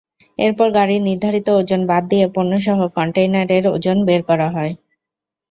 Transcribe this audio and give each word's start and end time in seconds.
এরপর 0.39 0.67
গাড়ির 0.71 1.01
নির্ধারিত 1.03 1.47
ওজন 1.59 1.81
বাদ 1.87 2.03
দিয়ে 2.11 2.25
পণ্যসহ 2.35 2.79
কনটেইনারের 2.95 3.63
ওজন 3.75 3.97
বের 4.07 4.21
করা 4.29 4.47
হয়। 4.55 4.73